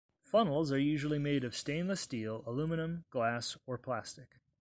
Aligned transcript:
Funnels 0.23 0.71
are 0.71 0.79
usually 0.79 1.19
made 1.19 1.43
of 1.43 1.55
stainless 1.55 2.01
steel, 2.01 2.43
aluminium, 2.47 3.05
glass, 3.11 3.55
or 3.67 3.77
plastic. 3.77 4.39